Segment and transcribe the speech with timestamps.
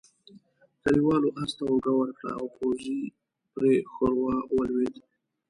[0.83, 2.99] کليوالو آس ته اوږه ورکړه او پوځي
[3.53, 3.63] پر
[3.93, 4.95] ښوروا ولوېد.